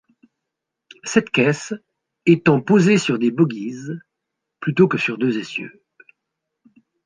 [1.03, 1.75] Cette caisse
[2.25, 3.87] étant posée sur des bogies
[4.59, 5.83] plutôt que sur deux essieux.